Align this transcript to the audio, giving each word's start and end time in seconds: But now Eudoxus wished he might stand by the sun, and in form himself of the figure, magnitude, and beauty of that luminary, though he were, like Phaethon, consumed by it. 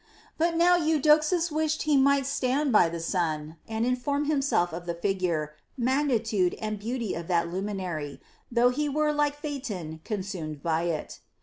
But 0.35 0.57
now 0.57 0.77
Eudoxus 0.77 1.51
wished 1.51 1.83
he 1.83 1.95
might 1.95 2.25
stand 2.25 2.71
by 2.71 2.89
the 2.89 2.99
sun, 2.99 3.57
and 3.67 3.85
in 3.85 3.95
form 3.95 4.25
himself 4.25 4.73
of 4.73 4.87
the 4.87 4.95
figure, 4.95 5.53
magnitude, 5.77 6.55
and 6.59 6.79
beauty 6.79 7.13
of 7.13 7.27
that 7.27 7.51
luminary, 7.53 8.19
though 8.51 8.69
he 8.69 8.89
were, 8.89 9.13
like 9.13 9.39
Phaethon, 9.39 9.99
consumed 10.03 10.63
by 10.63 10.85
it. 10.85 11.19